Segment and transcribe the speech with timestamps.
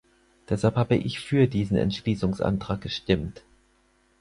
[0.49, 3.43] Deshalb habe ich für diesen Entschließungsantrag gestimmt.